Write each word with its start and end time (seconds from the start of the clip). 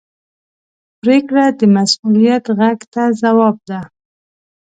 پرېکړه 1.01 1.45
د 1.59 1.61
مسؤلیت 1.75 2.45
غږ 2.57 2.79
ته 2.93 3.03
ځواب 3.21 3.55
ده. 3.69 3.79